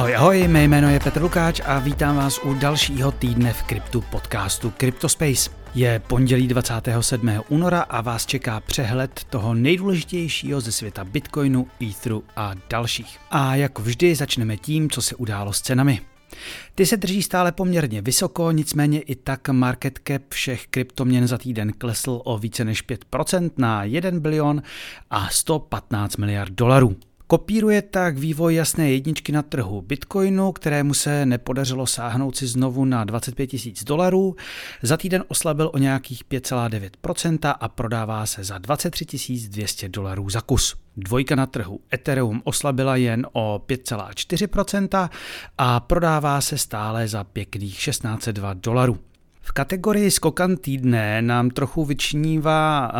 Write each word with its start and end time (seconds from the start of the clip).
Ahoj, 0.00 0.16
ahoj, 0.16 0.48
mé 0.48 0.64
jméno 0.64 0.90
je 0.90 1.00
Petr 1.00 1.22
Lukáč 1.22 1.60
a 1.64 1.78
vítám 1.78 2.16
vás 2.16 2.38
u 2.44 2.54
dalšího 2.54 3.12
týdne 3.12 3.52
v 3.52 3.62
kryptu 3.62 4.00
podcastu 4.00 4.72
CryptoSpace. 4.80 5.50
Je 5.74 6.02
pondělí 6.06 6.48
27. 6.48 7.30
února 7.48 7.80
a 7.80 8.00
vás 8.00 8.26
čeká 8.26 8.60
přehled 8.60 9.24
toho 9.30 9.54
nejdůležitějšího 9.54 10.60
ze 10.60 10.72
světa 10.72 11.04
Bitcoinu, 11.04 11.66
Etheru 11.82 12.24
a 12.36 12.54
dalších. 12.70 13.18
A 13.30 13.54
jako 13.56 13.82
vždy 13.82 14.14
začneme 14.14 14.56
tím, 14.56 14.90
co 14.90 15.02
se 15.02 15.16
událo 15.16 15.52
s 15.52 15.60
cenami. 15.60 16.00
Ty 16.74 16.86
se 16.86 16.96
drží 16.96 17.22
stále 17.22 17.52
poměrně 17.52 18.02
vysoko, 18.02 18.50
nicméně 18.50 19.00
i 19.00 19.14
tak 19.14 19.48
market 19.48 20.00
cap 20.08 20.22
všech 20.28 20.66
kryptoměn 20.66 21.26
za 21.26 21.38
týden 21.38 21.72
klesl 21.78 22.20
o 22.24 22.38
více 22.38 22.64
než 22.64 22.84
5% 22.88 23.50
na 23.56 23.84
1 23.84 24.10
bilion 24.20 24.62
a 25.10 25.28
115 25.28 26.16
miliard 26.16 26.52
dolarů. 26.52 26.96
Kopíruje 27.30 27.82
tak 27.82 28.18
vývoj 28.18 28.54
jasné 28.54 28.90
jedničky 28.90 29.32
na 29.32 29.42
trhu 29.42 29.82
Bitcoinu, 29.82 30.52
kterému 30.52 30.94
se 30.94 31.26
nepodařilo 31.26 31.86
sáhnout 31.86 32.36
si 32.36 32.46
znovu 32.46 32.84
na 32.84 33.04
25 33.04 33.46
tisíc 33.46 33.84
dolarů. 33.84 34.36
Za 34.82 34.96
týden 34.96 35.24
oslabil 35.28 35.70
o 35.74 35.78
nějakých 35.78 36.24
5,9% 36.24 37.54
a 37.60 37.68
prodává 37.68 38.26
se 38.26 38.44
za 38.44 38.58
23 38.58 39.48
200 39.48 39.88
dolarů 39.88 40.30
za 40.30 40.40
kus. 40.40 40.76
Dvojka 40.96 41.34
na 41.34 41.46
trhu 41.46 41.80
Ethereum 41.94 42.42
oslabila 42.44 42.96
jen 42.96 43.26
o 43.32 43.62
5,4% 43.66 45.10
a 45.58 45.80
prodává 45.80 46.40
se 46.40 46.58
stále 46.58 47.08
za 47.08 47.24
pěkných 47.24 47.84
1602 47.84 48.54
dolarů. 48.54 49.09
V 49.50 49.52
kategorii 49.52 50.10
skokan 50.10 50.56
týdne 50.56 51.22
nám 51.22 51.50
trochu 51.50 51.84
vyčnívá 51.84 52.92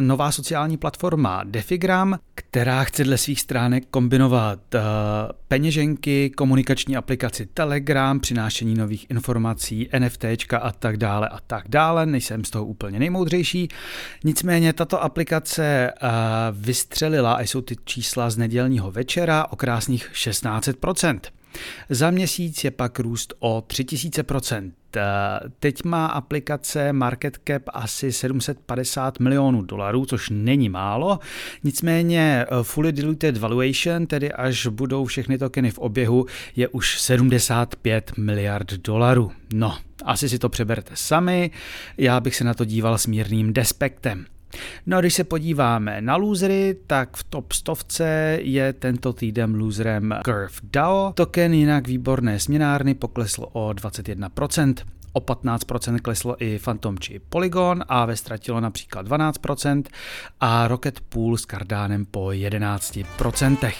nová 0.00 0.32
sociální 0.32 0.76
platforma 0.76 1.42
Defigram, 1.44 2.18
která 2.34 2.84
chce 2.84 3.04
dle 3.04 3.18
svých 3.18 3.40
stránek 3.40 3.84
kombinovat 3.90 4.58
peněženky, 5.48 6.30
komunikační 6.30 6.96
aplikaci 6.96 7.46
Telegram, 7.46 8.20
přinášení 8.20 8.74
nových 8.74 9.06
informací, 9.10 9.88
NFT 9.98 10.24
a 10.60 10.72
tak 10.72 10.96
dále 10.96 11.28
a 11.28 11.38
tak 11.46 11.68
dále. 11.68 12.06
Nejsem 12.06 12.44
z 12.44 12.50
toho 12.50 12.64
úplně 12.64 12.98
nejmoudřejší. 12.98 13.68
Nicméně 14.24 14.72
tato 14.72 15.02
aplikace 15.02 15.92
vystřelila, 16.52 17.34
a 17.34 17.40
jsou 17.40 17.60
ty 17.60 17.76
čísla 17.84 18.30
z 18.30 18.36
nedělního 18.36 18.90
večera, 18.90 19.46
o 19.50 19.56
krásných 19.56 20.10
16%. 20.14 21.20
Za 21.90 22.10
měsíc 22.10 22.64
je 22.64 22.70
pak 22.70 22.98
růst 22.98 23.34
o 23.38 23.64
3000%. 23.66 24.72
Teď 25.58 25.84
má 25.84 26.06
aplikace 26.06 26.92
market 26.92 27.38
cap 27.48 27.62
asi 27.68 28.12
750 28.12 29.20
milionů 29.20 29.62
dolarů, 29.62 30.06
což 30.06 30.30
není 30.30 30.68
málo. 30.68 31.18
Nicméně 31.64 32.46
eh, 32.48 32.62
fully 32.62 32.92
diluted 32.92 33.36
valuation, 33.36 34.06
tedy 34.06 34.32
až 34.32 34.66
budou 34.66 35.04
všechny 35.04 35.38
tokeny 35.38 35.70
v 35.70 35.78
oběhu, 35.78 36.26
je 36.56 36.68
už 36.68 37.00
75 37.00 38.12
miliard 38.18 38.72
dolarů. 38.72 39.32
No, 39.52 39.78
asi 40.04 40.28
si 40.28 40.38
to 40.38 40.48
přeberte 40.48 40.92
sami, 40.94 41.50
já 41.98 42.20
bych 42.20 42.36
se 42.36 42.44
na 42.44 42.54
to 42.54 42.64
díval 42.64 42.98
s 42.98 43.06
mírným 43.06 43.52
despektem. 43.52 44.26
No 44.86 44.96
a 44.96 45.00
když 45.00 45.14
se 45.14 45.24
podíváme 45.24 46.00
na 46.00 46.16
losery, 46.16 46.76
tak 46.86 47.16
v 47.16 47.24
top 47.24 47.52
stovce 47.52 48.38
je 48.42 48.72
tento 48.72 49.12
týden 49.12 49.54
loserem 49.54 50.14
Curve 50.24 50.54
DAO. 50.62 51.12
Token 51.16 51.54
jinak 51.54 51.88
výborné 51.88 52.38
směnárny 52.38 52.94
poklesl 52.94 53.46
o 53.52 53.70
21%. 53.70 54.74
O 55.12 55.20
15% 55.20 55.98
kleslo 55.98 56.42
i 56.42 56.58
Phantom 56.58 56.98
či 56.98 57.18
Polygon 57.28 57.84
a 57.88 58.04
ve 58.04 58.16
ztratilo 58.16 58.60
například 58.60 59.08
12% 59.08 59.82
a 60.40 60.68
Rocket 60.68 61.00
Pool 61.00 61.36
s 61.36 61.46
Cardánem 61.46 62.06
po 62.06 62.26
11%. 62.26 63.72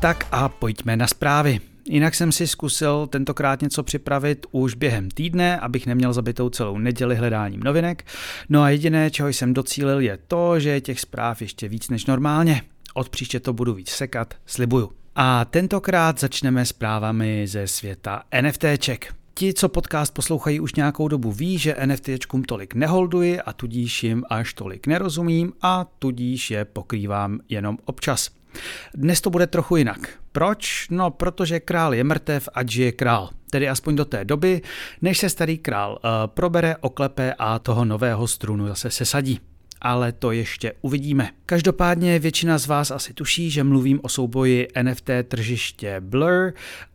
Tak 0.00 0.26
a 0.32 0.48
pojďme 0.48 0.96
na 0.96 1.06
zprávy. 1.06 1.75
Jinak 1.88 2.14
jsem 2.14 2.32
si 2.32 2.46
zkusil 2.46 3.06
tentokrát 3.06 3.62
něco 3.62 3.82
připravit 3.82 4.46
už 4.50 4.74
během 4.74 5.10
týdne, 5.10 5.60
abych 5.60 5.86
neměl 5.86 6.12
zabitou 6.12 6.48
celou 6.48 6.78
neděli 6.78 7.16
hledáním 7.16 7.60
novinek. 7.60 8.04
No 8.48 8.62
a 8.62 8.70
jediné, 8.70 9.10
čeho 9.10 9.28
jsem 9.28 9.54
docílil, 9.54 10.00
je 10.00 10.18
to, 10.28 10.60
že 10.60 10.70
je 10.70 10.80
těch 10.80 11.00
zpráv 11.00 11.42
ještě 11.42 11.68
víc 11.68 11.88
než 11.88 12.06
normálně. 12.06 12.62
Od 12.94 13.08
příště 13.08 13.40
to 13.40 13.52
budu 13.52 13.74
víc 13.74 13.90
sekat, 13.90 14.34
slibuju. 14.46 14.90
A 15.14 15.44
tentokrát 15.44 16.20
začneme 16.20 16.66
zprávami 16.66 17.46
ze 17.46 17.66
světa 17.66 18.22
NFTček. 18.42 19.14
Ti, 19.34 19.54
co 19.54 19.68
podcast 19.68 20.14
poslouchají 20.14 20.60
už 20.60 20.74
nějakou 20.74 21.08
dobu, 21.08 21.32
ví, 21.32 21.58
že 21.58 21.76
NFTčkům 21.86 22.44
tolik 22.44 22.74
neholduji 22.74 23.40
a 23.40 23.52
tudíž 23.52 24.02
jim 24.02 24.24
až 24.30 24.54
tolik 24.54 24.86
nerozumím 24.86 25.52
a 25.62 25.86
tudíž 25.98 26.50
je 26.50 26.64
pokrývám 26.64 27.40
jenom 27.48 27.78
občas. 27.84 28.35
Dnes 28.94 29.20
to 29.20 29.30
bude 29.30 29.46
trochu 29.46 29.76
jinak. 29.76 30.08
Proč? 30.32 30.86
No, 30.90 31.10
protože 31.10 31.60
král 31.60 31.94
je 31.94 32.04
mrtev, 32.04 32.48
ať 32.54 32.68
žije 32.68 32.92
král. 32.92 33.30
Tedy 33.50 33.68
aspoň 33.68 33.96
do 33.96 34.04
té 34.04 34.24
doby, 34.24 34.62
než 35.02 35.18
se 35.18 35.28
starý 35.28 35.58
král 35.58 35.92
uh, 35.92 36.10
probere, 36.26 36.76
oklepe 36.76 37.34
a 37.38 37.58
toho 37.58 37.84
nového 37.84 38.28
strunu 38.28 38.68
zase 38.68 38.90
sesadí 38.90 39.40
ale 39.80 40.12
to 40.12 40.32
ještě 40.32 40.72
uvidíme. 40.80 41.30
Každopádně 41.46 42.18
většina 42.18 42.58
z 42.58 42.66
vás 42.66 42.90
asi 42.90 43.14
tuší, 43.14 43.50
že 43.50 43.64
mluvím 43.64 44.00
o 44.02 44.08
souboji 44.08 44.68
NFT 44.82 45.10
tržiště 45.28 45.96
Blur 46.00 46.52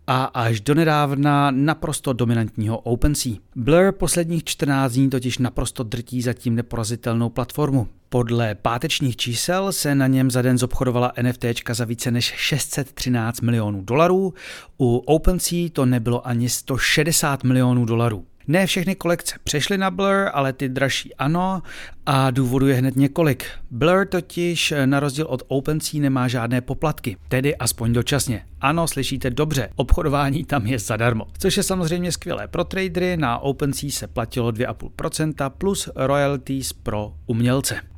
a 0.07 0.23
až 0.23 0.61
donedávna 0.61 1.51
naprosto 1.51 2.13
dominantního 2.13 2.79
OpenSea. 2.79 3.33
Blur 3.55 3.91
posledních 3.91 4.43
14 4.43 4.93
dní 4.93 5.09
totiž 5.09 5.37
naprosto 5.37 5.83
drtí 5.83 6.21
zatím 6.21 6.55
neporazitelnou 6.55 7.29
platformu. 7.29 7.87
Podle 8.09 8.55
pátečních 8.55 9.15
čísel 9.15 9.71
se 9.71 9.95
na 9.95 10.07
něm 10.07 10.31
za 10.31 10.41
den 10.41 10.57
zobchodovala 10.57 11.11
NFT 11.21 11.45
za 11.71 11.85
více 11.85 12.11
než 12.11 12.25
613 12.25 13.41
milionů 13.41 13.81
dolarů, 13.81 14.33
u 14.79 14.97
OpenSea 14.97 15.69
to 15.73 15.85
nebylo 15.85 16.27
ani 16.27 16.49
160 16.49 17.43
milionů 17.43 17.85
dolarů. 17.85 18.25
Ne 18.47 18.65
všechny 18.65 18.95
kolekce 18.95 19.35
přešly 19.43 19.77
na 19.77 19.91
Blur, 19.91 20.29
ale 20.33 20.53
ty 20.53 20.69
dražší 20.69 21.15
ano 21.15 21.61
a 22.05 22.31
důvodu 22.31 22.67
je 22.67 22.75
hned 22.75 22.95
několik. 22.95 23.45
Blur 23.71 24.05
totiž 24.05 24.73
na 24.85 24.99
rozdíl 24.99 25.25
od 25.25 25.43
OpenSea 25.47 26.01
nemá 26.01 26.27
žádné 26.27 26.61
poplatky, 26.61 27.17
tedy 27.27 27.55
aspoň 27.55 27.93
dočasně. 27.93 28.45
Ano, 28.61 28.87
slyšíte 28.87 29.29
dobře, 29.29 29.69
obchodování 29.75 30.43
tam 30.45 30.67
je 30.67 30.79
zadarmo. 30.79 31.27
Což 31.37 31.57
je 31.57 31.63
samozřejmě 31.63 32.11
skvělé 32.11 32.47
pro 32.47 32.63
tradery, 32.63 33.17
na 33.17 33.39
OpenSea 33.39 33.91
se 33.91 34.07
platilo 34.07 34.51
2,5% 34.51 35.49
plus 35.49 35.89
royalties 35.95 36.73
pro 36.73 37.13
umělce. 37.25 37.90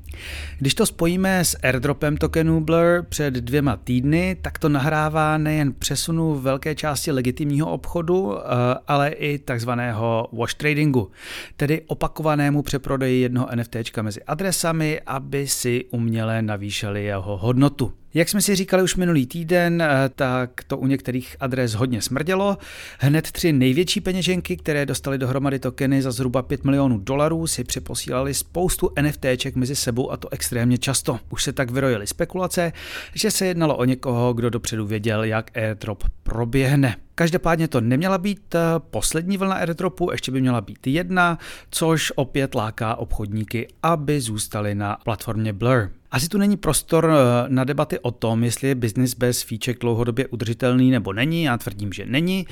Když 0.60 0.76
to 0.76 0.86
spojíme 0.86 1.46
s 1.46 1.58
airdropem 1.64 2.18
tokenu 2.18 2.62
Blur 2.62 3.06
před 3.10 3.34
dvěma 3.34 3.78
týdny, 3.78 4.38
tak 4.42 4.60
to 4.60 4.70
nahrává 4.70 5.38
nejen 5.38 5.74
přesunu 5.74 6.36
velké 6.36 6.76
části 6.76 7.12
legitimního 7.12 7.72
obchodu, 7.72 8.38
eh, 8.38 8.44
ale 8.88 9.10
i 9.10 9.38
takzvaného 9.38 10.30
wash 10.34 10.54
tradingu, 10.54 11.12
tedy 11.58 11.82
opakovanému 11.88 12.62
přeprodeji 12.62 13.22
jednoho 13.22 13.48
NFT 13.56 14.02
mezi 14.02 14.24
adresami, 14.24 15.02
aby 15.06 15.48
si 15.48 15.86
uměle 15.92 16.42
navýšili 16.42 17.04
jeho 17.04 17.38
hodnotu. 17.38 17.94
Jak 18.14 18.30
jsme 18.30 18.42
si 18.42 18.56
říkali 18.56 18.84
už 18.84 18.96
minulý 18.96 19.26
týden, 19.26 19.82
eh, 19.82 20.10
tak 20.16 20.64
to 20.68 20.78
u 20.78 20.88
některých 20.88 21.36
adres 21.40 21.74
hodně 21.74 22.02
smrdělo. 22.02 22.58
Hned 23.00 23.32
tři 23.32 23.54
největší 23.54 24.02
peněženky, 24.02 24.58
které 24.58 24.86
dostali 24.86 25.18
dohromady 25.18 25.60
tokeny 25.60 26.02
za 26.02 26.12
zhruba 26.12 26.42
5 26.42 26.64
milionů 26.64 26.98
dolarů, 26.98 27.48
si 27.48 27.64
přeposílali 27.64 28.34
spoustu 28.34 28.90
NFTček 29.02 29.56
mezi 29.56 29.76
sebou 29.76 30.12
a 30.12 30.18
to 30.18 30.34
extrémně 30.34 30.78
často. 30.78 31.20
Už 31.30 31.44
se 31.44 31.54
tak 31.54 31.72
vyrojily 31.72 32.08
spekulace, 32.08 32.72
že 33.16 33.32
se 33.32 33.46
jednalo 33.46 33.78
o 33.78 33.86
někoho, 33.86 34.34
kdo 34.34 34.50
dopředu 34.50 34.86
věděl, 34.86 35.24
jak 35.24 35.58
airdrop 35.58 36.04
proběhne. 36.24 36.96
Každopádně 37.16 37.68
to 37.68 37.82
neměla 37.82 38.18
být 38.18 38.56
eh, 38.56 38.60
poslední 38.90 39.38
vlna 39.38 39.56
airdropu, 39.56 40.12
ještě 40.12 40.32
by 40.32 40.42
měla 40.42 40.62
být 40.62 40.88
jedna, 40.88 41.38
což 41.70 42.14
opět 42.16 42.56
láká 42.56 42.96
obchodníky, 42.96 43.68
aby 43.84 44.22
zůstali 44.22 44.76
na 44.76 44.98
platformě 45.04 45.54
Blur. 45.54 45.90
Asi 46.14 46.30
tu 46.30 46.38
není 46.38 46.58
prostor 46.58 47.12
eh, 47.12 47.46
na 47.48 47.64
debaty 47.64 48.00
o 48.00 48.12
tom, 48.12 48.44
jestli 48.44 48.68
je 48.68 48.76
business 48.76 49.14
bez 49.14 49.42
fíček 49.42 49.80
dlouhodobě 49.80 50.28
udržitelný 50.28 50.92
nebo 50.92 51.14
není. 51.14 51.44
Já 51.44 51.58
tvrdím, 51.58 51.94
že 51.94 52.06
není. 52.06 52.48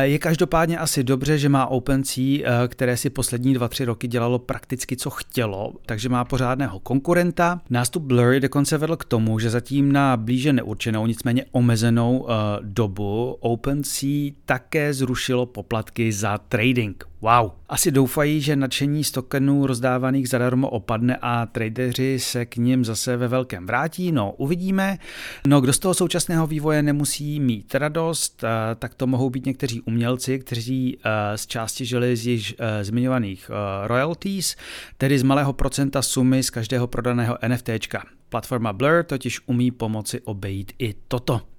Je 0.00 0.18
každopádně 0.18 0.78
asi 0.78 1.04
dobře, 1.04 1.38
že 1.38 1.48
má 1.48 1.66
OpenSea, 1.66 2.22
eh, 2.44 2.68
které 2.68 2.96
si 2.96 3.10
poslední 3.10 3.54
dva, 3.54 3.68
tři 3.68 3.84
roky 3.84 4.08
dělalo 4.08 4.38
prakticky 4.38 4.96
co 4.96 5.10
chtělo, 5.10 5.72
takže 5.86 6.08
má 6.08 6.24
pořádného 6.24 6.80
konkurenta. 6.80 7.60
Nástup 7.70 8.02
Blur 8.02 8.40
dokonce 8.40 8.78
vedl 8.78 8.96
k 8.96 9.04
tomu, 9.04 9.38
že 9.38 9.50
zatím 9.50 9.92
na 9.92 10.16
blíže 10.16 10.52
neurčenou, 10.52 11.06
nicméně 11.06 11.44
omezenou 11.52 12.26
dobu 12.60 13.36
OpenSea 13.40 14.30
také 14.44 14.94
zrušilo 14.94 15.46
poplatky 15.46 16.12
za 16.12 16.38
trading. 16.38 17.04
Wow. 17.24 17.50
Asi 17.68 17.90
doufají, 17.90 18.40
že 18.40 18.56
nadšení 18.56 19.04
z 19.04 19.10
tokenů 19.10 19.66
rozdávaných 19.66 20.28
zadarmo 20.28 20.68
opadne 20.68 21.18
a 21.22 21.46
tradeři 21.46 22.18
se 22.18 22.46
k 22.46 22.56
ním 22.56 22.84
zase 22.84 23.16
ve 23.16 23.28
velkém 23.28 23.66
vrátí. 23.66 24.12
No, 24.12 24.32
uvidíme. 24.32 24.98
No, 25.46 25.60
kdo 25.60 25.72
z 25.72 25.78
toho 25.78 25.94
současného 25.94 26.46
vývoje 26.46 26.82
nemusí 26.82 27.40
mít 27.40 27.74
radost, 27.74 28.44
eh, 28.44 28.74
tak 28.74 28.94
to 28.94 29.06
mohou 29.06 29.30
být 29.30 29.46
někteří 29.46 29.80
umělci, 29.80 30.38
kteří 30.38 30.98
eh, 30.98 31.38
z 31.38 31.46
části 31.46 31.84
žili 31.84 32.16
z 32.16 32.26
již 32.26 32.54
eh, 32.58 32.84
zmiňovaných 32.84 33.50
royalties, 33.84 34.56
tedy 34.98 35.18
z 35.18 35.22
malého 35.22 35.52
procenta 35.52 36.02
sumy 36.02 36.42
z 36.42 36.50
každého 36.50 36.86
prodaného 36.86 37.38
NFTčka. 37.48 38.02
Platforma 38.28 38.72
Blur 38.72 39.04
totiž 39.04 39.40
umí 39.46 39.70
pomoci 39.70 40.20
obejít 40.20 40.72
i 40.78 40.94
toto. 41.08 41.53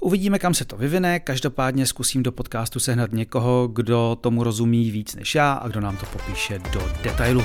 Uvidíme, 0.00 0.38
kam 0.38 0.54
se 0.54 0.64
to 0.64 0.76
vyvine, 0.76 1.20
každopádně 1.20 1.86
zkusím 1.86 2.22
do 2.22 2.32
podcastu 2.32 2.80
sehnat 2.80 3.12
někoho, 3.12 3.68
kdo 3.68 4.18
tomu 4.20 4.44
rozumí 4.44 4.90
víc 4.90 5.14
než 5.14 5.34
já 5.34 5.52
a 5.52 5.68
kdo 5.68 5.80
nám 5.80 5.96
to 5.96 6.06
popíše 6.06 6.58
do 6.58 6.82
detailu. 7.02 7.42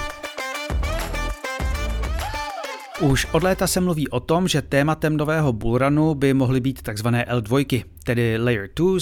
Už 3.01 3.27
od 3.31 3.43
léta 3.43 3.67
se 3.67 3.81
mluví 3.81 4.09
o 4.09 4.19
tom, 4.19 4.47
že 4.47 4.61
tématem 4.61 5.17
nového 5.17 5.53
bullrunu 5.53 6.15
by 6.15 6.33
mohly 6.33 6.59
být 6.59 6.81
tzv. 6.81 7.07
L2, 7.07 7.83
tedy 8.03 8.37
Layer 8.37 8.69
2, 8.75 8.99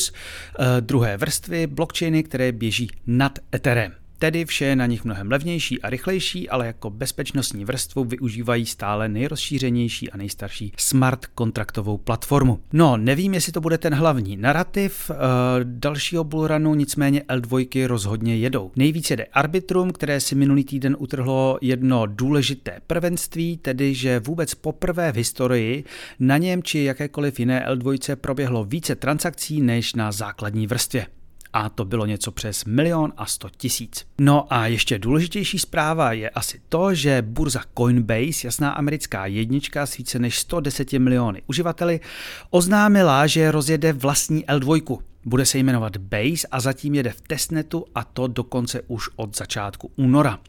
eh, 0.59 0.81
druhé 0.81 1.17
vrstvy 1.17 1.67
blockchainy, 1.67 2.23
které 2.23 2.51
běží 2.51 2.91
nad 3.07 3.39
Etherem. 3.55 3.91
Tedy 4.19 4.45
vše 4.45 4.65
je 4.65 4.75
na 4.75 4.85
nich 4.85 5.05
mnohem 5.05 5.31
levnější 5.31 5.81
a 5.81 5.89
rychlejší, 5.89 6.49
ale 6.49 6.67
jako 6.67 6.89
bezpečnostní 6.89 7.65
vrstvu 7.65 8.03
využívají 8.03 8.65
stále 8.65 9.09
nejrozšířenější 9.09 10.11
a 10.11 10.17
nejstarší 10.17 10.73
smart 10.77 11.25
kontraktovou 11.25 11.97
platformu. 11.97 12.59
No, 12.73 12.97
nevím, 12.97 13.33
jestli 13.33 13.51
to 13.51 13.61
bude 13.61 13.77
ten 13.77 13.93
hlavní 13.93 14.37
narrativ 14.37 15.09
uh, 15.09 15.15
dalšího 15.63 16.23
bullrunu, 16.23 16.75
nicméně 16.75 17.21
L2 17.29 17.87
rozhodně 17.87 18.37
jedou. 18.37 18.71
Nejvíce 18.75 19.15
jde 19.15 19.25
Arbitrum, 19.25 19.91
které 19.91 20.19
si 20.19 20.35
minulý 20.35 20.63
týden 20.63 20.95
utrhlo 20.99 21.57
jedno 21.61 22.05
důležité 22.05 22.79
prvenství, 22.87 23.57
tedy 23.57 23.93
že 23.93 24.19
vůbec 24.19 24.55
poprvé 24.55 25.11
v 25.11 25.15
historii 25.15 25.83
na 26.19 26.37
něm 26.37 26.63
či 26.63 26.79
jakékoliv 26.79 27.39
jiné 27.39 27.65
L2 27.69 28.15
proběhlo 28.15 28.63
více 28.63 28.95
transakcí 28.95 29.61
než 29.61 29.93
na 29.93 30.11
základní 30.11 30.67
vrstvě 30.67 31.05
a 31.53 31.69
to 31.69 31.85
bylo 31.85 32.05
něco 32.05 32.31
přes 32.31 32.65
milion 32.65 33.13
a 33.17 33.25
sto 33.25 33.49
tisíc. 33.57 34.05
No 34.21 34.53
a 34.53 34.67
ještě 34.67 34.99
důležitější 34.99 35.59
zpráva 35.59 36.13
je 36.13 36.29
asi 36.29 36.61
to, 36.69 36.93
že 36.93 37.21
burza 37.21 37.61
Coinbase, 37.77 38.47
jasná 38.47 38.71
americká 38.71 39.25
jednička 39.25 39.85
s 39.85 39.97
více 39.97 40.19
než 40.19 40.39
110 40.39 40.93
miliony 40.93 41.41
uživateli, 41.47 41.99
oznámila, 42.49 43.27
že 43.27 43.51
rozjede 43.51 43.93
vlastní 43.93 44.45
L2. 44.45 44.99
Bude 45.25 45.45
se 45.45 45.57
jmenovat 45.57 45.97
Base 45.97 46.47
a 46.51 46.59
zatím 46.59 46.95
jede 46.95 47.09
v 47.09 47.21
testnetu 47.21 47.85
a 47.95 48.03
to 48.03 48.27
dokonce 48.27 48.81
už 48.87 49.09
od 49.15 49.37
začátku 49.37 49.91
února. 49.95 50.39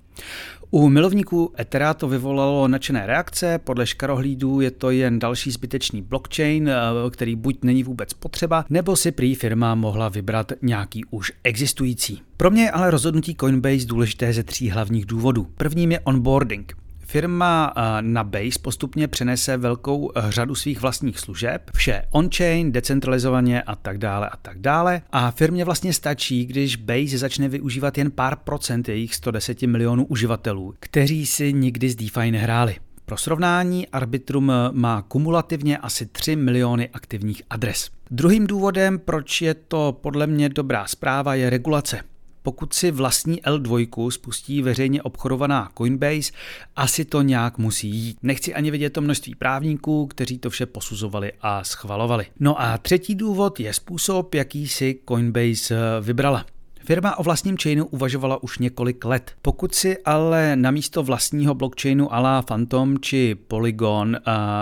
U 0.71 0.89
milovníků 0.89 1.53
Ethera 1.61 1.95
to 1.95 2.09
vyvolalo 2.09 2.69
nadšené 2.69 3.07
reakce, 3.07 3.59
podle 3.59 3.87
škarohlídů 3.87 4.61
je 4.61 4.71
to 4.71 4.91
jen 4.91 5.19
další 5.19 5.51
zbytečný 5.51 6.03
blockchain, 6.03 6.69
eh, 6.69 7.11
který 7.11 7.37
buď 7.37 7.59
není 7.63 7.83
vůbec 7.83 8.13
potřeba, 8.13 8.65
nebo 8.71 8.97
si 8.97 9.13
prý 9.13 9.35
firma 9.35 9.75
mohla 9.75 10.09
vybrat 10.09 10.53
nějaký 10.63 11.05
už 11.11 11.33
existující. 11.45 12.23
Pro 12.37 12.51
mě 12.51 12.63
je 12.63 12.71
ale 12.71 12.91
rozhodnutí 12.91 13.37
Coinbase 13.41 13.87
důležité 13.87 14.33
ze 14.33 14.43
tří 14.43 14.71
hlavních 14.71 15.07
důvodů. 15.07 15.47
Prvním 15.57 15.93
je 15.93 16.01
onboarding. 16.01 16.77
Firma 17.11 17.73
eh, 17.77 17.83
na 18.01 18.25
Base 18.25 18.59
postupně 18.63 19.09
přenese 19.09 19.57
velkou 19.57 20.13
eh, 20.15 20.23
řadu 20.29 20.55
svých 20.55 20.81
vlastních 20.81 21.19
služeb, 21.19 21.71
vše 21.75 22.03
on-chain, 22.11 22.73
decentralizovaně 22.73 23.63
a 23.63 23.77
tak 23.77 23.99
dále 23.99 24.29
a 24.29 24.37
tak 24.37 24.59
dále. 24.59 25.03
A 25.13 25.31
firmě 25.31 25.65
vlastně 25.65 25.93
stačí, 25.93 26.47
když 26.47 26.77
Base 26.77 27.19
začne 27.19 27.49
využívat 27.49 27.99
jen 27.99 28.11
pár 28.11 28.37
procent 28.37 28.89
jejich 28.89 29.15
110 29.15 29.63
milionů 29.63 30.07
uživatelů, 30.07 30.75
kteří 30.81 31.27
si 31.27 31.53
nikdy 31.53 31.91
z 31.91 31.97
DeFi 31.97 32.31
nehráli. 32.31 32.77
Pro 33.05 33.17
srovnání 33.17 33.89
Arbitrum 33.89 34.53
má 34.73 35.03
kumulativně 35.03 35.79
asi 35.79 36.07
3 36.07 36.37
miliony 36.37 36.89
aktivních 36.93 37.43
adres. 37.51 37.91
Druhým 38.11 38.47
důvodem, 38.47 38.99
proč 38.99 39.43
je 39.43 39.55
to 39.55 39.99
podle 40.01 40.27
mě 40.27 40.49
dobrá 40.49 40.87
zpráva, 40.87 41.35
je 41.35 41.51
regulace 41.51 42.10
pokud 42.43 42.73
si 42.73 42.91
vlastní 42.91 43.43
L2 43.43 44.11
spustí 44.11 44.63
veřejně 44.63 45.03
obchodovaná 45.03 45.71
Coinbase, 45.79 46.33
asi 46.77 47.05
to 47.05 47.23
nějak 47.23 47.59
musí 47.59 47.89
jít. 47.89 48.19
Nechci 48.23 48.55
ani 48.55 48.71
vidět 48.71 48.91
to 48.91 49.01
množství 49.01 49.35
právníků, 49.35 50.07
kteří 50.07 50.39
to 50.39 50.51
vše 50.51 50.67
posuzovali 50.67 51.33
a 51.41 51.65
schvalovali. 51.65 52.27
No 52.41 52.61
a 52.61 52.79
třetí 52.79 53.15
důvod 53.15 53.61
je 53.61 53.73
způsob, 53.73 54.35
jaký 54.35 54.69
si 54.69 55.01
Coinbase 55.09 55.77
vybrala. 56.01 56.47
Firma 56.91 57.19
o 57.19 57.23
vlastním 57.23 57.57
chainu 57.57 57.87
uvažovala 57.87 58.43
už 58.43 58.59
několik 58.59 59.05
let. 59.05 59.33
Pokud 59.43 59.75
si 59.75 59.99
ale 60.05 60.57
na 60.57 60.71
místo 60.71 61.03
vlastního 61.03 61.55
blockchainu 61.55 62.15
ala 62.15 62.43
Phantom 62.43 62.99
či 63.01 63.35
Polygon 63.49 64.17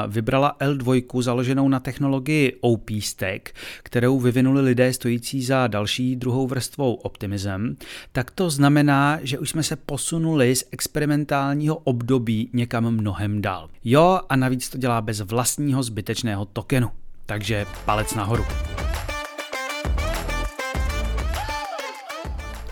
vybrala 0.08 0.56
L2 0.60 1.22
založenou 1.22 1.68
na 1.68 1.80
technologii 1.80 2.52
OP 2.60 2.90
Stack, 3.00 3.48
kterou 3.82 4.20
vyvinuli 4.20 4.60
lidé 4.60 4.92
stojící 4.92 5.42
za 5.42 5.66
další 5.66 6.16
druhou 6.16 6.46
vrstvou 6.46 6.94
Optimism, 6.94 7.76
tak 8.12 8.30
to 8.30 8.50
znamená, 8.50 9.18
že 9.22 9.38
už 9.38 9.50
jsme 9.50 9.62
se 9.62 9.76
posunuli 9.76 10.56
z 10.56 10.64
experimentálního 10.70 11.76
období 11.76 12.50
někam 12.52 12.90
mnohem 12.90 13.42
dál. 13.42 13.68
Jo, 13.84 14.20
a 14.28 14.36
navíc 14.36 14.68
to 14.68 14.78
dělá 14.78 15.00
bez 15.00 15.20
vlastního 15.20 15.82
zbytečného 15.82 16.44
tokenu. 16.44 16.90
Takže 17.26 17.66
palec 17.84 18.14
nahoru. 18.14 18.44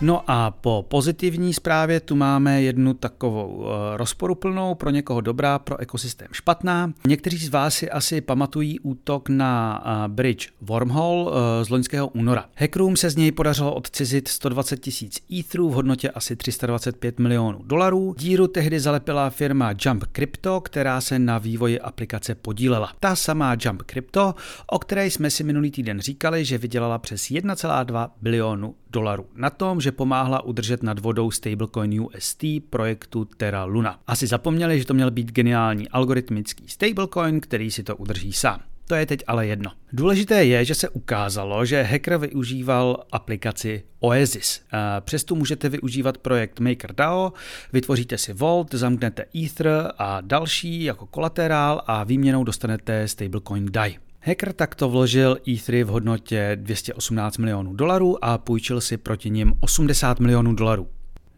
No 0.01 0.23
a 0.27 0.51
po 0.51 0.85
pozitivní 0.87 1.53
zprávě 1.53 1.99
tu 1.99 2.15
máme 2.15 2.61
jednu 2.61 2.93
takovou 2.93 3.65
eh, 3.65 3.97
rozporuplnou, 3.97 4.75
pro 4.75 4.89
někoho 4.89 5.21
dobrá, 5.21 5.59
pro 5.59 5.77
ekosystém 5.77 6.27
špatná. 6.31 6.93
Někteří 7.07 7.37
z 7.37 7.49
vás 7.49 7.73
si 7.73 7.89
asi 7.89 8.21
pamatují 8.21 8.79
útok 8.79 9.29
na 9.29 9.83
eh, 9.85 10.07
bridge 10.07 10.49
Wormhole 10.61 11.31
eh, 11.31 11.65
z 11.65 11.69
loňského 11.69 12.07
února. 12.07 12.45
Hackerům 12.55 12.95
se 12.95 13.09
z 13.09 13.15
něj 13.15 13.31
podařilo 13.31 13.73
odcizit 13.75 14.27
120 14.27 14.77
tisíc 14.77 15.19
etherů 15.39 15.69
v 15.69 15.73
hodnotě 15.73 16.09
asi 16.09 16.35
325 16.35 17.19
milionů 17.19 17.59
dolarů. 17.63 18.15
Díru 18.17 18.47
tehdy 18.47 18.79
zalepila 18.79 19.29
firma 19.29 19.73
Jump 19.85 20.03
Crypto, 20.13 20.61
která 20.61 21.01
se 21.01 21.19
na 21.19 21.37
vývoji 21.37 21.79
aplikace 21.79 22.35
podílela. 22.35 22.93
Ta 22.99 23.15
samá 23.15 23.55
Jump 23.59 23.83
Crypto, 23.83 24.35
o 24.67 24.79
které 24.79 25.07
jsme 25.07 25.29
si 25.29 25.43
minulý 25.43 25.71
týden 25.71 25.99
říkali, 25.99 26.45
že 26.45 26.57
vydělala 26.57 26.97
přes 26.97 27.21
1,2 27.21 28.09
bilionu 28.21 28.75
dolarů 28.91 29.25
na 29.35 29.49
tom, 29.49 29.81
že 29.81 29.91
pomáhla 29.91 30.43
udržet 30.43 30.83
nad 30.83 30.99
vodou 30.99 31.31
stablecoin 31.31 32.01
UST 32.01 32.43
projektu 32.69 33.25
Terra 33.25 33.63
Luna. 33.63 33.99
Asi 34.07 34.27
zapomněli, 34.27 34.79
že 34.79 34.85
to 34.85 34.93
měl 34.93 35.11
být 35.11 35.31
geniální 35.31 35.89
algoritmický 35.89 36.67
stablecoin, 36.67 37.41
který 37.41 37.71
si 37.71 37.83
to 37.83 37.95
udrží 37.95 38.33
sám. 38.33 38.59
To 38.87 38.95
je 38.95 39.05
teď 39.05 39.23
ale 39.27 39.47
jedno. 39.47 39.71
Důležité 39.93 40.45
je, 40.45 40.65
že 40.65 40.75
se 40.75 40.89
ukázalo, 40.89 41.65
že 41.65 41.83
hacker 41.83 42.17
využíval 42.17 43.03
aplikaci 43.11 43.83
Oasis. 43.99 44.61
Přes 44.99 45.23
tu 45.23 45.35
můžete 45.35 45.69
využívat 45.69 46.17
projekt 46.17 46.59
MakerDAO, 46.59 47.33
vytvoříte 47.73 48.17
si 48.17 48.33
Vault, 48.33 48.73
zamknete 48.73 49.25
Ether 49.45 49.91
a 49.97 50.21
další 50.21 50.83
jako 50.83 51.05
kolaterál 51.05 51.81
a 51.87 52.03
výměnou 52.03 52.43
dostanete 52.43 53.07
stablecoin 53.07 53.71
DAI. 53.71 53.97
Hacker 54.27 54.53
takto 54.53 54.89
vložil 54.89 55.37
E3 55.47 55.83
v 55.83 55.87
hodnotě 55.87 56.51
218 56.55 57.37
milionů 57.37 57.73
dolarů 57.73 58.25
a 58.25 58.37
půjčil 58.37 58.81
si 58.81 58.97
proti 58.97 59.29
nim 59.29 59.53
80 59.59 60.19
milionů 60.19 60.53
dolarů. 60.53 60.87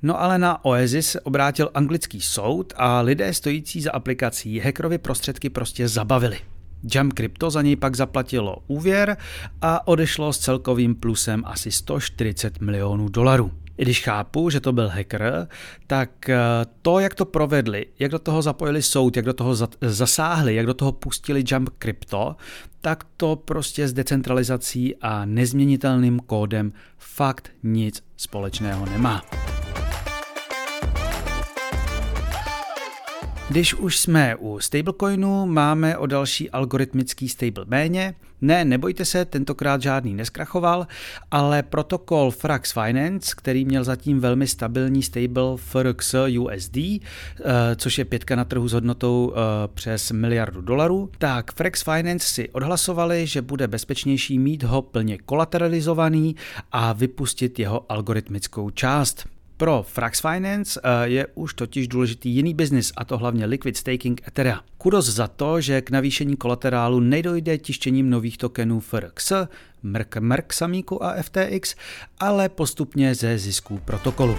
No 0.02 0.22
ale 0.22 0.38
na 0.38 0.66
Oasis 0.66 1.08
se 1.10 1.22
obrátil 1.22 1.70
anglický 1.74 2.22
soud 2.22 2.74
a 2.76 3.02
lidé 3.02 3.34
stojící 3.34 3.82
za 3.82 3.92
aplikací 3.92 4.60
hackerovi 4.60 4.98
prostředky 4.98 5.50
prostě 5.50 5.88
zabavili. 5.88 6.38
Jump 6.84 7.14
Crypto 7.14 7.50
za 7.50 7.62
něj 7.62 7.76
pak 7.76 7.96
zaplatilo 7.96 8.58
úvěr 8.68 9.18
a 9.62 9.88
odešlo 9.88 10.34
s 10.34 10.40
celkovým 10.40 10.96
plusem 10.96 11.44
asi 11.46 11.72
140 11.72 12.62
milionů 12.62 13.10
dolarů. 13.10 13.52
I 13.80 13.84
když 13.84 14.04
chápu, 14.04 14.50
že 14.50 14.60
to 14.60 14.72
byl 14.72 14.90
hacker, 14.90 15.48
tak 15.88 16.30
eh, 16.30 16.38
to, 16.82 17.00
jak 17.00 17.16
to 17.16 17.26
provedli, 17.26 17.86
jak 18.00 18.12
do 18.12 18.20
toho 18.20 18.42
zapojili 18.42 18.82
soud, 18.82 19.16
jak 19.16 19.26
do 19.26 19.34
toho 19.34 19.56
zasáhli, 19.82 20.56
jak 20.56 20.66
do 20.66 20.74
toho 20.74 20.92
pustili 20.92 21.44
Jump 21.48 21.70
Crypto, 21.80 22.36
tak 22.82 23.04
to 23.18 23.36
prostě 23.36 23.88
s 23.88 23.94
decentralizací 23.94 24.96
a 24.96 25.26
nezměnitelným 25.26 26.20
kódem 26.20 26.74
fakt 26.98 27.52
nic 27.64 28.04
společného 28.18 28.86
nemá. 28.86 29.24
Když 33.50 33.74
už 33.74 34.00
jsme 34.00 34.36
u 34.36 34.60
stablecoinu, 34.60 35.46
máme 35.46 35.98
o 35.98 36.06
další 36.06 36.50
algoritmický 36.50 37.30
stable 37.30 37.66
méně. 37.68 38.16
Ne, 38.42 38.66
nebojte 38.66 39.06
se, 39.06 39.26
tentokrát 39.26 39.82
žádný 39.82 40.14
neskrachoval, 40.14 40.88
ale 41.32 41.64
protokol 41.64 42.32
Frax 42.32 42.72
Finance, 42.72 43.36
který 43.38 43.66
měl 43.66 43.84
zatím 43.84 44.20
velmi 44.20 44.48
stabilní 44.48 45.04
stable 45.04 45.58
FRX 45.58 46.16
USD, 46.40 46.78
eh, 46.78 47.02
což 47.76 47.98
je 47.98 48.06
pětka 48.06 48.36
na 48.36 48.46
trhu 48.46 48.68
s 48.68 48.74
hodnotou 48.74 49.34
eh, 49.34 49.40
přes 49.74 50.12
miliardu 50.12 50.62
dolarů, 50.62 51.10
tak 51.18 51.54
Frax 51.54 51.84
Finance 51.84 52.28
si 52.28 52.50
odhlasovali, 52.50 53.28
že 53.28 53.42
bude 53.42 53.68
bezpečnější 53.68 54.40
mít 54.40 54.64
ho 54.64 54.82
plně 54.82 55.18
kolateralizovaný 55.18 56.36
a 56.72 56.94
vypustit 56.94 57.60
jeho 57.60 57.92
algoritmickou 57.92 58.70
část. 58.70 59.39
Pro 59.60 59.84
Frax 59.84 60.22
Finance 60.22 60.82
eh, 60.84 61.08
je 61.10 61.28
už 61.36 61.54
totiž 61.54 61.88
důležitý 61.88 62.30
jiný 62.30 62.54
biznis, 62.54 62.92
a 62.98 63.06
to 63.06 63.18
hlavně 63.18 63.46
liquid 63.46 63.78
staking 63.78 64.22
Etherea. 64.28 64.62
Kudos 64.78 65.06
za 65.06 65.28
to, 65.28 65.62
že 65.62 65.82
k 65.82 65.92
navýšení 65.92 66.36
kolaterálu 66.36 67.00
nedojde 67.00 67.58
tištěním 67.58 68.10
nových 68.10 68.38
tokenů 68.38 68.80
FRX, 68.80 69.32
MRK, 69.84 70.18
MRK 70.18 70.54
samíku 70.54 71.04
a 71.04 71.22
FTX, 71.22 71.76
ale 72.20 72.50
postupně 72.50 73.16
ze 73.16 73.38
zisků 73.38 73.82
protokolu. 73.86 74.38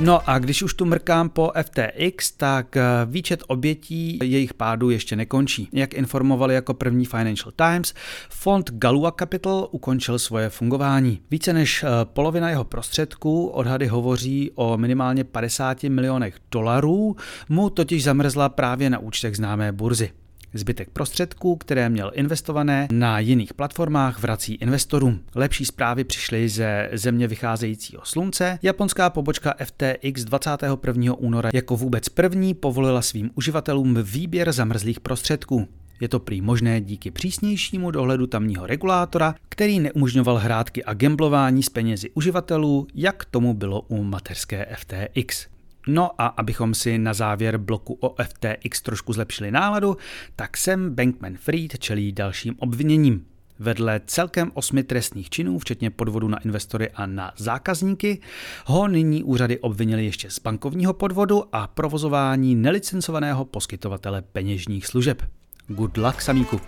No 0.00 0.30
a 0.30 0.38
když 0.38 0.62
už 0.62 0.74
tu 0.74 0.84
mrkám 0.84 1.28
po 1.28 1.52
FTX, 1.62 2.30
tak 2.30 2.76
eh, 2.76 2.82
výčet 3.06 3.42
obětí 3.46 4.18
jejich 4.22 4.54
pádu 4.54 4.90
ještě 4.90 5.16
nekončí. 5.16 5.68
Jak 5.72 5.94
informovali 5.94 6.54
jako 6.54 6.74
první 6.74 7.06
Financial 7.06 7.52
Times, 7.56 7.94
fond 8.28 8.70
Galua 8.70 9.10
Capital 9.18 9.68
ukončil 9.70 10.18
svoje 10.18 10.48
fungování. 10.48 11.20
Více 11.30 11.52
než 11.52 11.84
eh, 11.84 11.88
polovina 12.04 12.50
jeho 12.50 12.64
prostředků, 12.64 13.46
odhady 13.46 13.86
hovoří 13.86 14.50
o 14.54 14.76
minimálně 14.76 15.24
50 15.24 15.82
milionech 15.82 16.34
dolarů, 16.50 17.16
mu 17.48 17.70
totiž 17.70 18.04
zamrzla 18.04 18.48
právě 18.48 18.90
na 18.90 18.98
účtech 18.98 19.36
známé 19.36 19.72
burzy. 19.72 20.10
Zbytek 20.54 20.90
prostředků, 20.90 21.56
které 21.56 21.88
měl 21.88 22.10
investované 22.14 22.88
na 22.92 23.18
jiných 23.18 23.54
platformách, 23.54 24.20
vrací 24.20 24.54
investorům. 24.54 25.20
Lepší 25.34 25.64
zprávy 25.64 26.04
přišly 26.04 26.48
ze 26.48 26.88
země 26.92 27.28
vycházejícího 27.28 28.02
slunce. 28.04 28.58
Japonská 28.62 29.10
pobočka 29.10 29.54
FTX 29.64 30.24
21. 30.24 31.14
února 31.14 31.50
jako 31.54 31.76
vůbec 31.76 32.08
první 32.08 32.54
povolila 32.54 33.02
svým 33.02 33.30
uživatelům 33.34 33.98
výběr 34.02 34.52
zamrzlých 34.52 35.00
prostředků. 35.00 35.68
Je 36.00 36.08
to 36.08 36.20
prý 36.20 36.40
možné 36.40 36.80
díky 36.80 37.10
přísnějšímu 37.10 37.90
dohledu 37.90 38.26
tamního 38.26 38.66
regulátora, 38.66 39.34
který 39.48 39.80
neumožňoval 39.80 40.36
hrátky 40.36 40.84
a 40.84 40.94
gamblování 40.94 41.62
s 41.62 41.68
penězi 41.68 42.10
uživatelů, 42.14 42.86
jak 42.94 43.24
tomu 43.24 43.54
bylo 43.54 43.80
u 43.80 44.02
mateřské 44.02 44.66
FTX. 44.76 45.46
No 45.90 46.10
a 46.18 46.26
abychom 46.26 46.74
si 46.74 46.98
na 46.98 47.14
závěr 47.14 47.58
bloku 47.58 47.98
o 48.00 48.14
FTX 48.22 48.82
trošku 48.82 49.12
zlepšili 49.12 49.50
náladu, 49.50 49.96
tak 50.36 50.56
sem 50.56 50.94
Bankman 50.94 51.36
Fried 51.36 51.78
čelí 51.78 52.12
dalším 52.12 52.54
obviněním. 52.58 53.24
Vedle 53.58 54.00
celkem 54.06 54.50
osmi 54.54 54.82
trestných 54.82 55.30
činů, 55.30 55.58
včetně 55.58 55.90
podvodu 55.90 56.28
na 56.28 56.38
investory 56.38 56.90
a 56.90 57.06
na 57.06 57.32
zákazníky, 57.36 58.20
ho 58.64 58.88
nyní 58.88 59.24
úřady 59.24 59.58
obvinili 59.58 60.04
ještě 60.04 60.30
z 60.30 60.38
bankovního 60.38 60.92
podvodu 60.92 61.44
a 61.52 61.66
provozování 61.66 62.54
nelicencovaného 62.54 63.44
poskytovatele 63.44 64.22
peněžních 64.22 64.86
služeb. 64.86 65.22
Good 65.68 65.96
luck, 65.96 66.20
samíku. 66.20 66.60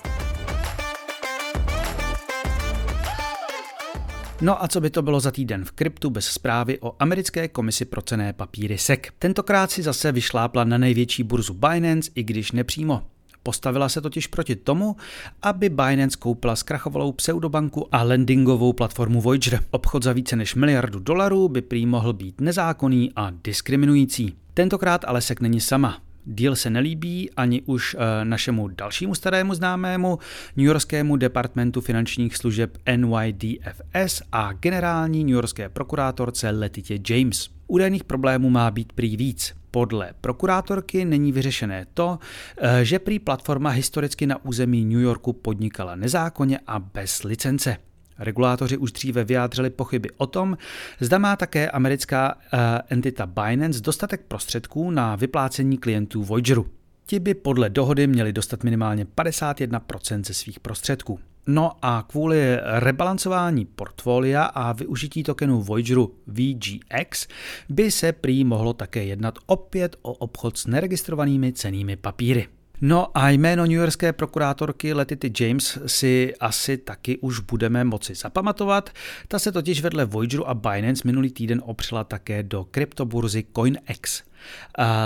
No 4.43 4.65
a 4.65 4.69
co 4.69 4.81
by 4.81 4.91
to 4.91 5.03
bylo 5.03 5.21
za 5.21 5.31
týden 5.31 5.65
v 5.65 5.73
kryptu 5.73 6.11
bez 6.11 6.27
zprávy 6.27 6.79
o 6.81 6.97
americké 6.99 7.49
komisi 7.49 7.85
pro 7.85 8.03
cené 8.03 8.33
papíry 8.33 8.79
SEC? 8.79 9.01
Tentokrát 9.19 9.71
si 9.71 9.83
zase 9.83 10.13
vyšlápla 10.13 10.65
na 10.65 10.79
největší 10.79 11.23
burzu 11.23 11.55
Binance, 11.55 12.11
i 12.15 12.23
když 12.23 12.53
nepřímo. 12.53 13.03
Postavila 13.43 13.89
se 13.89 14.01
totiž 14.01 14.27
proti 14.27 14.57
tomu, 14.57 14.97
aby 15.43 15.69
Binance 15.69 16.17
koupila 16.17 16.57
zkrachovalou 16.57 17.13
pseudobanku 17.13 17.95
a 17.95 18.03
lendingovou 18.03 18.73
platformu 18.73 19.21
Voyager. 19.21 19.65
Obchod 19.71 20.03
za 20.03 20.13
více 20.13 20.37
než 20.37 20.55
miliardu 20.55 20.99
dolarů 20.99 21.49
by 21.49 21.63
prý 21.63 21.87
mohl 21.87 22.13
být 22.13 22.41
nezákonný 22.41 23.13
a 23.17 23.33
diskriminující. 23.45 24.35
Tentokrát 24.55 25.05
ale 25.05 25.21
SEC 25.21 25.39
není 25.41 25.61
sama. 25.61 26.10
Díl 26.25 26.57
se 26.57 26.71
nelíbí 26.71 27.31
ani 27.37 27.63
už 27.63 27.97
eh, 27.99 28.25
našemu 28.25 28.69
dalšímu 28.69 29.15
starému 29.15 29.55
známému 29.55 30.19
New 30.57 30.67
Yorkskému 30.67 31.17
departmentu 31.17 31.81
finančních 31.81 32.37
služeb 32.37 32.79
NYDFS 32.97 34.23
a 34.33 34.53
generální 34.53 35.25
New 35.25 35.35
Yorkské 35.35 35.69
prokurátorce 35.69 36.51
Letitě 36.51 36.99
James. 37.09 37.49
Údajných 37.67 38.05
problémů 38.05 38.51
má 38.51 38.71
být 38.71 38.93
prý 38.93 39.17
víc. 39.17 39.55
Podle 39.71 40.13
prokurátorky 40.21 41.05
není 41.05 41.33
vyřešené 41.33 41.87
to, 41.95 42.19
eh, 42.59 42.85
že 42.85 42.99
prý 42.99 43.19
platforma 43.19 43.71
historicky 43.71 44.27
na 44.27 44.45
území 44.45 44.85
New 44.85 45.01
Yorku 45.01 45.33
podnikala 45.33 45.95
nezákonně 45.95 46.61
a 46.67 46.79
bez 46.79 47.23
licence. 47.23 47.90
Regulátoři 48.21 48.77
už 48.77 48.93
dříve 48.93 49.25
vyjádřili 49.25 49.71
pochyby 49.71 50.09
o 50.17 50.27
tom, 50.27 50.57
zda 51.01 51.19
má 51.19 51.37
také 51.37 51.71
americká 51.71 52.35
uh, 52.35 52.61
entita 52.89 53.27
Binance 53.27 53.81
dostatek 53.81 54.21
prostředků 54.29 54.91
na 54.91 55.17
vyplácení 55.17 55.79
klientů 55.79 56.25
Voyageru. 56.25 56.67
Ti 57.07 57.19
by 57.21 57.35
podle 57.35 57.71
dohody 57.71 58.07
měli 58.07 58.33
dostat 58.33 58.65
minimálně 58.65 59.05
51% 59.05 60.25
ze 60.25 60.35
svých 60.35 60.61
prostředků. 60.61 61.21
No 61.47 61.73
a 61.83 62.05
kvůli 62.09 62.57
rebalancování 62.63 63.65
portfolia 63.65 64.45
a 64.45 64.73
využití 64.73 65.23
tokenu 65.23 65.63
Voyageru 65.63 66.15
VGX 66.27 67.29
by 67.69 67.91
se 67.91 68.13
prý 68.13 68.45
mohlo 68.45 68.73
také 68.73 69.05
jednat 69.05 69.39
opět 69.47 69.97
o 70.03 70.13
obchod 70.13 70.59
s 70.59 70.67
neregistrovanými 70.67 71.53
cenými 71.53 71.97
papíry. 71.97 72.49
No 72.83 73.19
a 73.19 73.31
jméno 73.31 73.67
newyorské 73.67 74.13
prokurátorky 74.13 74.93
Letity 74.93 75.33
James 75.41 75.79
si 75.87 76.35
asi 76.41 76.77
taky 76.77 77.19
už 77.19 77.41
budeme 77.41 77.85
moci 77.85 78.15
zapamatovat. 78.15 78.91
Ta 79.29 79.39
se 79.39 79.53
totiž 79.53 79.83
vedle 79.83 80.05
Voyageru 80.05 80.49
a 80.49 80.55
Binance 80.55 81.03
minulý 81.05 81.31
týden 81.31 81.63
opřela 81.65 82.05
také 82.05 82.43
do 82.43 82.65
kryptoburzy 82.71 83.45
CoinEx. 83.55 84.23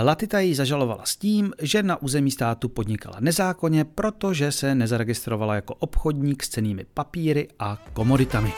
Latita 0.03 0.39
ji 0.39 0.55
zažalovala 0.55 1.05
s 1.05 1.15
tím, 1.15 1.53
že 1.61 1.83
na 1.83 2.01
území 2.01 2.31
státu 2.31 2.69
podnikala 2.69 3.17
nezákonně, 3.19 3.85
protože 3.85 4.51
se 4.51 4.75
nezaregistrovala 4.75 5.55
jako 5.55 5.75
obchodník 5.75 6.43
s 6.43 6.49
cenými 6.49 6.85
papíry 6.93 7.47
a 7.59 7.77
komoditami. 7.93 8.53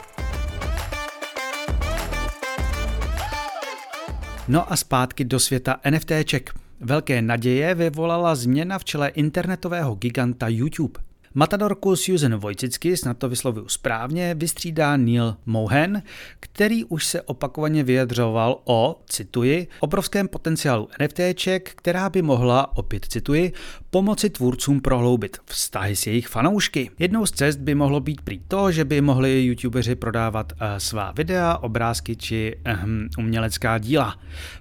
No 4.47 4.71
a 4.73 4.75
zpátky 4.75 5.25
do 5.25 5.39
světa 5.39 5.79
NFTček. 5.89 6.66
Velké 6.79 7.21
naděje 7.21 7.75
vyvolala 7.75 8.35
změna 8.35 8.79
v 8.79 8.85
čele 8.85 9.09
internetového 9.09 9.95
giganta 9.95 10.47
YouTube. 10.47 11.06
Matadorku 11.39 11.95
Susan 11.95 12.35
Vojcicky, 12.35 12.97
snad 12.97 13.17
to 13.17 13.29
vyslovuju 13.29 13.67
správně, 13.67 14.35
vystřídá 14.35 14.97
Neil 14.97 15.35
Mohan, 15.45 16.01
který 16.39 16.83
už 16.83 17.05
se 17.05 17.21
opakovaně 17.21 17.83
vyjadřoval 17.83 18.61
o, 18.65 18.99
cituji, 19.09 19.67
obrovském 19.79 20.27
potenciálu 20.27 20.89
NFTček, 21.03 21.71
která 21.75 22.09
by 22.09 22.21
mohla, 22.21 22.77
opět 22.77 23.05
cituji, 23.05 23.53
pomoci 23.89 24.29
tvůrcům 24.29 24.81
prohloubit 24.81 25.37
vztahy 25.45 25.95
s 25.95 26.07
jejich 26.07 26.27
fanoušky. 26.27 26.91
Jednou 26.99 27.25
z 27.25 27.31
cest 27.31 27.59
by 27.59 27.75
mohlo 27.75 27.99
být 27.99 28.21
prý 28.21 28.39
to, 28.47 28.71
že 28.71 28.85
by 28.85 29.01
mohli 29.01 29.45
youtubeři 29.45 29.95
prodávat 29.95 30.53
uh, 30.53 30.59
svá 30.77 31.11
videa, 31.11 31.57
obrázky 31.57 32.15
či 32.15 32.55
uh, 32.67 33.25
umělecká 33.25 33.77
díla, 33.77 34.19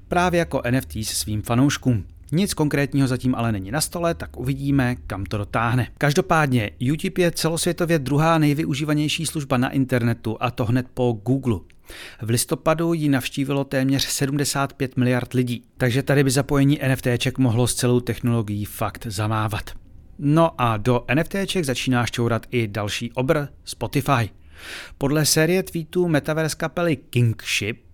právě 0.09 0.39
jako 0.39 0.63
NFT 0.71 0.93
se 0.93 1.15
svým 1.15 1.43
fanouškům. 1.43 2.05
Nic 2.33 2.55
konkrétního 2.55 3.09
zatím 3.09 3.35
ale 3.35 3.53
není 3.53 3.71
na 3.71 3.81
stole, 3.81 4.15
tak 4.15 4.37
uvidíme, 4.37 4.97
kam 5.07 5.25
to 5.25 5.39
dotáhne. 5.39 5.89
Každopádně 5.99 6.71
YouTube 6.81 7.23
je 7.23 7.31
celosvětově 7.31 7.99
druhá 7.99 8.39
nejvyužívanější 8.39 9.27
služba 9.27 9.57
na 9.57 9.71
internetu 9.71 10.37
a 10.41 10.51
to 10.51 10.65
hned 10.65 10.87
po 10.95 11.13
Google. 11.13 11.59
V 12.23 12.31
listopadu 12.31 12.93
ji 12.93 13.09
navštívilo 13.09 13.65
téměř 13.65 14.05
75 14.05 14.97
miliard 14.97 15.33
lidí, 15.33 15.65
takže 15.77 16.03
tady 16.03 16.25
by 16.25 16.31
zapojení 16.31 16.81
NFTček 16.89 17.39
mohlo 17.39 17.67
s 17.67 17.75
celou 17.75 18.01
technologií 18.01 18.65
fakt 18.65 19.07
zamávat. 19.11 19.71
No 20.19 20.61
a 20.61 20.77
do 20.77 21.05
NFTček 21.15 21.65
začíná 21.65 22.07
šťourat 22.07 22.47
i 22.51 22.69
další 22.69 23.13
obr 23.13 23.47
Spotify. 23.65 24.31
Podle 24.99 25.27
série 25.27 25.63
tweetů 25.63 26.09
metaverse 26.09 26.57
kapely 26.57 26.97
Kingship 26.97 27.86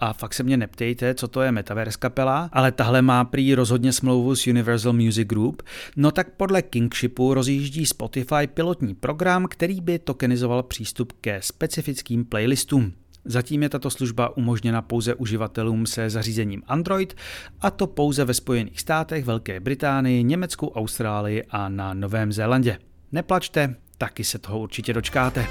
a 0.00 0.12
fakt 0.12 0.34
se 0.34 0.42
mě 0.42 0.56
neptejte, 0.56 1.14
co 1.14 1.28
to 1.28 1.42
je 1.42 1.52
Metaverse 1.52 1.98
kapela, 1.98 2.50
ale 2.52 2.72
tahle 2.72 3.02
má 3.02 3.24
prý 3.24 3.54
rozhodně 3.54 3.92
smlouvu 3.92 4.36
s 4.36 4.46
Universal 4.46 4.92
Music 4.92 5.28
Group, 5.28 5.62
no 5.96 6.10
tak 6.10 6.30
podle 6.30 6.62
Kingshipu 6.62 7.34
rozjíždí 7.34 7.86
Spotify 7.86 8.46
pilotní 8.54 8.94
program, 8.94 9.46
který 9.46 9.80
by 9.80 9.98
tokenizoval 9.98 10.62
přístup 10.62 11.12
ke 11.20 11.42
specifickým 11.42 12.24
playlistům. 12.24 12.92
Zatím 13.24 13.62
je 13.62 13.68
tato 13.68 13.90
služba 13.90 14.36
umožněna 14.36 14.82
pouze 14.82 15.14
uživatelům 15.14 15.86
se 15.86 16.10
zařízením 16.10 16.62
Android, 16.66 17.14
a 17.60 17.70
to 17.70 17.86
pouze 17.86 18.24
ve 18.24 18.34
Spojených 18.34 18.80
státech, 18.80 19.24
Velké 19.24 19.60
Británii, 19.60 20.24
Německu, 20.24 20.68
Austrálii 20.68 21.44
a 21.50 21.68
na 21.68 21.94
Novém 21.94 22.32
Zélandě. 22.32 22.78
Neplačte, 23.12 23.74
taky 23.98 24.24
se 24.24 24.38
toho 24.38 24.58
určitě 24.58 24.92
dočkáte. 24.92 25.46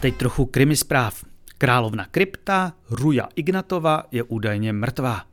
Teď 0.00 0.16
trochu 0.16 0.46
krimi 0.46 0.76
zpráv. 0.76 1.24
Královna 1.58 2.06
krypta 2.10 2.72
Ruja 2.90 3.28
Ignatova 3.36 4.04
je 4.10 4.22
údajně 4.22 4.72
mrtvá. 4.72 5.29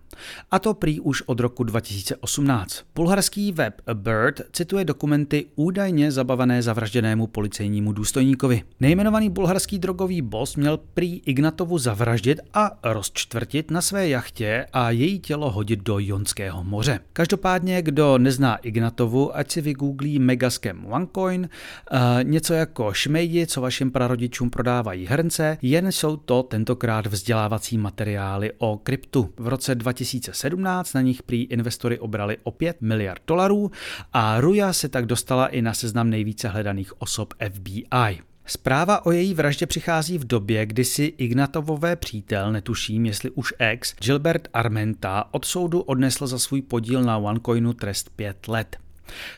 A 0.52 0.60
to 0.60 0.74
prý 0.74 1.00
už 1.00 1.22
od 1.22 1.40
roku 1.40 1.64
2018. 1.64 2.84
Bulharský 2.96 3.52
web 3.52 3.82
Bird 3.94 4.42
cituje 4.52 4.86
dokumenty 4.86 5.46
údajně 5.56 6.12
zabavené 6.12 6.62
zavražděnému 6.62 7.28
policejnímu 7.28 7.92
důstojníkovi. 7.92 8.64
Nejmenovaný 8.80 9.30
bulharský 9.30 9.80
drogový 9.80 10.22
boss 10.22 10.56
měl 10.56 10.80
prý 10.94 11.22
Ignatovu 11.26 11.78
zavraždit 11.78 12.40
a 12.54 12.72
rozčtvrtit 12.84 13.72
na 13.72 13.82
své 13.82 14.10
jachtě 14.10 14.66
a 14.74 14.92
její 14.92 15.20
tělo 15.20 15.52
hodit 15.52 15.80
do 15.80 16.00
Jonského 16.00 16.64
moře. 16.64 17.00
Každopádně, 17.14 17.82
kdo 17.82 18.18
nezná 18.18 18.56
Ignatovu, 18.56 19.38
ať 19.38 19.52
si 19.52 19.62
vygooglí 19.62 20.20
Megascam 20.20 20.86
OneCoin, 20.86 21.50
uh, 21.92 22.00
něco 22.24 22.54
jako 22.54 22.94
šmejdi, 22.94 23.48
co 23.48 23.62
vašim 23.62 23.92
prarodičům 23.92 24.50
prodávají 24.50 25.06
hrnce, 25.06 25.58
jen 25.62 25.92
jsou 25.92 26.18
to 26.18 26.44
tentokrát 26.44 27.08
vzdělávací 27.08 27.78
materiály 27.78 28.52
o 28.58 28.78
kryptu. 28.78 29.30
V 29.38 29.48
roce 29.48 29.76
2017 30.08 30.94
na 30.94 31.02
nich 31.02 31.24
prý 31.24 31.44
investory 31.44 32.00
obrali 32.00 32.38
o 32.44 32.52
5 32.52 32.82
miliard 32.82 33.22
dolarů 33.28 33.72
a 34.14 34.42
Ruja 34.42 34.74
se 34.74 34.90
tak 34.90 35.06
dostala 35.06 35.48
i 35.48 35.62
na 35.62 35.74
seznam 35.74 36.10
nejvíce 36.10 36.48
hledaných 36.48 37.02
osob 37.02 37.34
FBI. 37.54 38.22
Zpráva 38.46 39.06
o 39.06 39.12
její 39.12 39.34
vraždě 39.34 39.66
přichází 39.66 40.18
v 40.18 40.28
době, 40.28 40.66
kdy 40.66 40.86
si 40.86 41.04
Ignatovové 41.04 41.96
přítel, 41.96 42.52
netuším 42.52 43.06
jestli 43.06 43.30
už 43.30 43.54
ex, 43.60 43.96
Gilbert 43.96 44.48
Armenta 44.54 45.26
od 45.32 45.46
soudu 45.46 45.82
odnesl 45.82 46.28
za 46.28 46.40
svůj 46.40 46.62
podíl 46.62 47.04
na 47.04 47.18
OneCoinu 47.18 47.74
trest 47.74 48.10
5 48.16 48.48
let. 48.48 48.78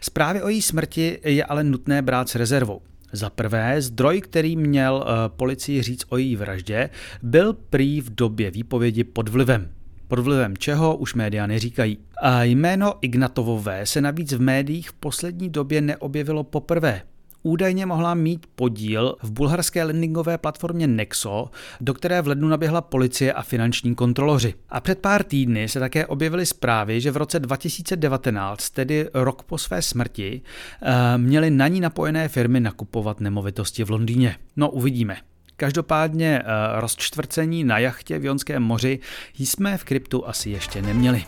Zprávy 0.02 0.42
o 0.42 0.50
její 0.50 0.62
smrti 0.62 1.20
je 1.24 1.46
ale 1.46 1.64
nutné 1.64 2.02
brát 2.02 2.30
s 2.30 2.36
rezervou. 2.36 2.82
Za 3.12 3.30
prvé, 3.30 3.82
zdroj, 3.82 4.22
který 4.22 4.56
měl 4.56 4.96
uh, 4.96 5.36
policii 5.38 5.82
říct 5.82 6.06
o 6.10 6.18
její 6.18 6.36
vraždě, 6.36 6.90
byl 7.24 7.54
prý 7.54 8.02
v 8.02 8.16
době 8.16 8.52
výpovědi 8.52 9.04
pod 9.04 9.30
vlivem. 9.30 9.70
Pod 10.10 10.20
vlivem 10.20 10.58
čeho 10.58 10.98
už 10.98 11.14
média 11.14 11.48
neříkají. 11.48 11.98
A 12.22 12.44
jméno 12.44 12.94
Ignatovové 13.02 13.86
se 13.86 14.02
navíc 14.02 14.34
v 14.34 14.42
médiích 14.42 14.90
v 14.90 14.94
poslední 14.94 15.50
době 15.50 15.82
neobjevilo 15.82 16.44
poprvé 16.44 17.02
údajně 17.44 17.86
mohla 17.86 18.14
mít 18.14 18.46
podíl 18.56 19.16
v 19.24 19.32
bulharské 19.32 19.84
lendingové 19.84 20.38
platformě 20.38 20.88
Nexo, 20.88 21.50
do 21.82 21.94
které 21.94 22.22
v 22.22 22.28
lednu 22.28 22.48
naběhla 22.48 22.82
policie 22.82 23.34
a 23.34 23.42
finanční 23.42 23.96
kontroloři. 23.96 24.54
A 24.70 24.80
před 24.80 25.00
pár 25.00 25.24
týdny 25.24 25.68
se 25.68 25.80
také 25.80 26.06
objevily 26.06 26.46
zprávy, 26.46 27.02
že 27.02 27.12
v 27.12 27.18
roce 27.18 27.40
2019, 27.40 28.70
tedy 28.70 29.10
rok 29.14 29.44
po 29.44 29.58
své 29.58 29.82
smrti, 29.82 30.42
eh, 30.82 31.18
měly 31.18 31.52
na 31.52 31.68
ní 31.68 31.80
napojené 31.80 32.28
firmy 32.28 32.60
nakupovat 32.60 33.20
nemovitosti 33.20 33.84
v 33.84 33.90
Londýně. 33.90 34.36
No 34.56 34.70
uvidíme. 34.70 35.18
Každopádně 35.60 36.40
eh, 36.40 36.44
rozčtvrcení 36.82 37.64
na 37.64 37.80
jachtě 37.80 38.20
v 38.20 38.26
Jonském 38.26 38.64
moři 38.64 39.00
jsme 39.40 39.78
v 39.78 39.84
kryptu 39.84 40.28
asi 40.28 40.50
ještě 40.50 40.82
neměli. 40.82 41.26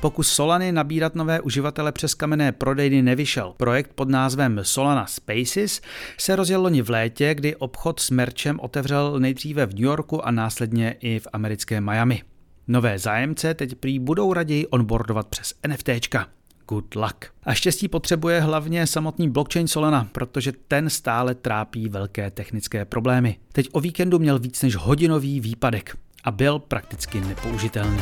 Pokus 0.00 0.32
Solany 0.32 0.72
nabírat 0.72 1.14
nové 1.14 1.40
uživatele 1.40 1.92
přes 1.92 2.14
kamenné 2.14 2.52
prodejny 2.52 3.02
nevyšel. 3.02 3.54
Projekt 3.56 3.90
pod 3.94 4.08
názvem 4.08 4.60
Solana 4.62 5.06
Spaces 5.06 5.80
se 6.18 6.36
rozjel 6.36 6.62
loni 6.62 6.82
v 6.82 6.90
létě, 6.90 7.34
kdy 7.34 7.56
obchod 7.56 8.00
s 8.00 8.10
merčem 8.10 8.60
otevřel 8.60 9.20
nejdříve 9.20 9.66
v 9.66 9.74
New 9.74 9.84
Yorku 9.84 10.26
a 10.26 10.30
následně 10.30 10.96
i 11.00 11.18
v 11.18 11.26
americkém 11.32 11.84
Miami. 11.84 12.22
Nové 12.68 12.98
zájemce 12.98 13.54
teď 13.54 13.74
prý 13.74 13.98
budou 13.98 14.32
raději 14.32 14.66
onboardovat 14.66 15.26
přes 15.26 15.54
NFTčka. 15.68 16.26
Good 16.68 16.94
luck. 16.94 17.24
A 17.42 17.54
štěstí 17.54 17.88
potřebuje 17.88 18.40
hlavně 18.40 18.86
samotný 18.86 19.30
blockchain 19.30 19.68
Solana, 19.68 20.08
protože 20.12 20.52
ten 20.68 20.90
stále 20.90 21.34
trápí 21.34 21.88
velké 21.88 22.30
technické 22.30 22.84
problémy. 22.84 23.36
Teď 23.52 23.68
o 23.72 23.80
víkendu 23.80 24.18
měl 24.18 24.38
víc 24.38 24.62
než 24.62 24.76
hodinový 24.76 25.40
výpadek 25.40 25.96
a 26.24 26.30
byl 26.30 26.58
prakticky 26.58 27.20
nepoužitelný. 27.20 28.00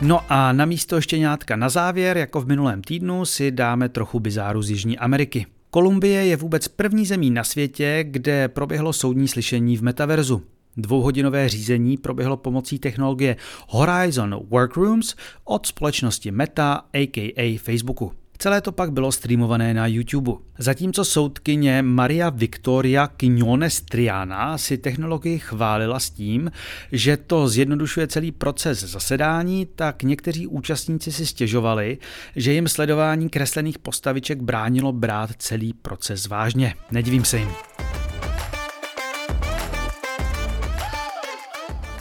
No 0.00 0.20
a 0.28 0.52
na 0.52 0.64
místo 0.64 1.00
štěňátka 1.00 1.56
na 1.56 1.68
závěr, 1.68 2.16
jako 2.16 2.40
v 2.40 2.46
minulém 2.46 2.82
týdnu, 2.82 3.24
si 3.24 3.50
dáme 3.50 3.88
trochu 3.88 4.20
bizáru 4.20 4.62
z 4.62 4.70
Jižní 4.70 4.98
Ameriky. 4.98 5.46
Kolumbie 5.70 6.26
je 6.26 6.36
vůbec 6.36 6.68
první 6.68 7.06
zemí 7.06 7.30
na 7.30 7.44
světě, 7.44 8.04
kde 8.08 8.48
proběhlo 8.48 8.92
soudní 8.92 9.28
slyšení 9.28 9.76
v 9.76 9.82
metaverzu. 9.82 10.42
Dvouhodinové 10.76 11.48
řízení 11.48 11.96
proběhlo 11.96 12.36
pomocí 12.36 12.78
technologie 12.78 13.36
Horizon 13.68 14.40
Workrooms 14.48 15.14
od 15.44 15.66
společnosti 15.66 16.30
Meta, 16.30 16.74
aka 16.74 17.58
Facebooku. 17.58 18.12
Celé 18.38 18.60
to 18.60 18.72
pak 18.72 18.92
bylo 18.92 19.12
streamované 19.12 19.74
na 19.74 19.86
YouTube. 19.86 20.32
Zatímco 20.58 21.04
soudkyně 21.04 21.82
Maria 21.82 22.30
Victoria 22.30 23.06
Quiñones 23.06 23.84
Triana 23.84 24.58
si 24.58 24.78
technologii 24.78 25.38
chválila 25.38 26.00
s 26.00 26.10
tím, 26.10 26.50
že 26.92 27.16
to 27.16 27.48
zjednodušuje 27.48 28.06
celý 28.06 28.32
proces 28.32 28.80
zasedání, 28.80 29.66
tak 29.76 30.02
někteří 30.02 30.46
účastníci 30.46 31.12
si 31.12 31.26
stěžovali, 31.26 31.98
že 32.36 32.52
jim 32.52 32.68
sledování 32.68 33.28
kreslených 33.28 33.78
postaviček 33.78 34.42
bránilo 34.42 34.92
brát 34.92 35.30
celý 35.38 35.72
proces 35.72 36.26
vážně. 36.26 36.74
Nedivím 36.90 37.24
se 37.24 37.38
jim. 37.38 37.48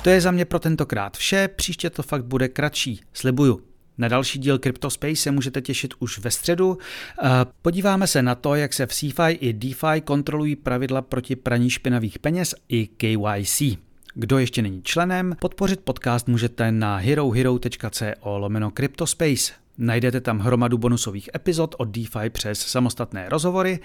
To 0.04 0.10
je 0.10 0.22
za 0.22 0.32
mě 0.32 0.46
pro 0.46 0.60
tentokrát 0.60 1.18
vše, 1.18 1.48
příště 1.48 1.90
to 1.90 2.04
fakt 2.04 2.26
bude 2.26 2.48
kratší, 2.48 3.02
slibuju. 3.14 3.62
Na 3.98 4.08
další 4.08 4.40
díl 4.40 4.58
CryptoSpace 4.58 5.16
se 5.16 5.32
můžete 5.32 5.62
těšit 5.62 5.94
už 6.00 6.20
ve 6.20 6.32
středu. 6.32 6.78
Eh, 7.24 7.30
podíváme 7.62 8.08
se 8.08 8.22
na 8.22 8.36
to, 8.36 8.56
jak 8.56 8.74
se 8.74 8.86
v 8.86 8.94
CeFi 8.94 9.32
i 9.32 9.54
DeFi 9.54 10.02
kontrolují 10.04 10.56
pravidla 10.56 11.02
proti 11.02 11.36
praní 11.36 11.70
špinavých 11.70 12.20
peněz 12.20 12.56
i 12.70 12.88
KYC. 12.88 13.78
Kdo 14.14 14.40
ještě 14.40 14.62
není 14.62 14.82
členem, 14.84 15.36
podpořit 15.40 15.80
podcast 15.80 16.28
můžete 16.28 16.72
na 16.72 16.98
herohero.co 16.98 18.40
lomeno 18.40 18.72
CryptoSpace. 18.72 19.63
Najdete 19.78 20.22
tam 20.22 20.40
hromadu 20.40 20.78
bonusových 20.78 21.30
epizod 21.36 21.76
od 21.78 21.86
DeFi 21.86 22.30
přes 22.30 22.60
samostatné 22.60 23.30
rozhovory, 23.30 23.80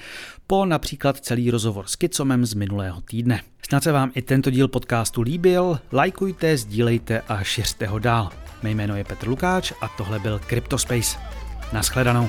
po 0.47 0.65
například 0.65 1.17
celý 1.17 1.51
rozhovor 1.51 1.87
s 1.87 1.97
Kicomem 1.97 2.47
z 2.47 2.55
minulého 2.55 3.01
týdne. 3.01 3.41
Snad 3.69 3.83
se 3.83 3.93
vám 3.93 4.11
i 4.15 4.23
tento 4.23 4.51
díl 4.51 4.69
podcastu 4.69 5.23
líbil, 5.23 5.79
lajkujte, 5.93 6.57
sdílejte 6.57 7.21
a 7.21 7.43
šiřte 7.43 7.87
ho 7.87 7.99
dál. 7.99 8.31
Mé 8.63 8.71
jméno 8.71 8.97
je 8.97 9.05
Petr 9.05 9.29
Lukáč 9.29 9.73
a 9.81 9.89
tohle 9.89 10.19
byl 10.19 10.39
CryptoSpace. 10.39 11.19
Naschledanou. 11.73 12.29